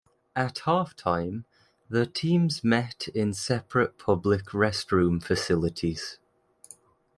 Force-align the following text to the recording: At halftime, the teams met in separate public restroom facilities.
At 0.35 0.55
halftime, 0.65 1.43
the 1.87 2.07
teams 2.07 2.63
met 2.63 3.07
in 3.09 3.33
separate 3.33 3.99
public 3.99 4.45
restroom 4.47 5.21
facilities. 5.23 6.17